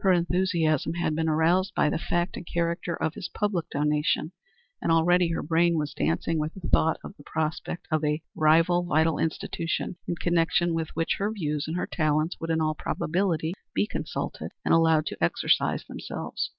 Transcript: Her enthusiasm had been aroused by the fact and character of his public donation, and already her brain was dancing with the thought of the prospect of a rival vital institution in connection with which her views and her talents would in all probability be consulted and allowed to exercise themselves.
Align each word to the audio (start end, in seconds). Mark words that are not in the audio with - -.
Her 0.00 0.12
enthusiasm 0.12 0.92
had 0.92 1.14
been 1.14 1.30
aroused 1.30 1.74
by 1.74 1.88
the 1.88 1.96
fact 1.96 2.36
and 2.36 2.46
character 2.46 2.94
of 2.94 3.14
his 3.14 3.30
public 3.30 3.70
donation, 3.70 4.32
and 4.82 4.92
already 4.92 5.28
her 5.30 5.42
brain 5.42 5.78
was 5.78 5.94
dancing 5.94 6.38
with 6.38 6.52
the 6.52 6.68
thought 6.68 6.98
of 7.02 7.16
the 7.16 7.22
prospect 7.22 7.88
of 7.90 8.04
a 8.04 8.20
rival 8.36 8.82
vital 8.82 9.18
institution 9.18 9.96
in 10.06 10.16
connection 10.16 10.74
with 10.74 10.90
which 10.90 11.16
her 11.16 11.32
views 11.32 11.66
and 11.68 11.78
her 11.78 11.86
talents 11.86 12.38
would 12.38 12.50
in 12.50 12.60
all 12.60 12.74
probability 12.74 13.54
be 13.74 13.86
consulted 13.86 14.50
and 14.62 14.74
allowed 14.74 15.06
to 15.06 15.24
exercise 15.24 15.86
themselves. 15.86 16.50